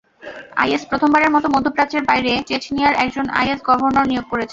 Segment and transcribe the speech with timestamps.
[0.57, 4.49] Is প্রথমবারের মতো মধ্যপ্রাচ্যের বাইরে চেচনিয়ায় একজন আইএস গভর্নর নিয়োগ করেছে।